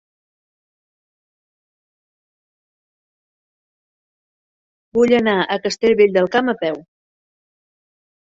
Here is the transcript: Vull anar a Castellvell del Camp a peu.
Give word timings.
Vull 4.99 5.15
anar 5.17 5.37
a 5.43 5.57
Castellvell 5.69 6.19
del 6.19 6.31
Camp 6.37 6.49
a 6.55 6.59
peu. 6.65 6.83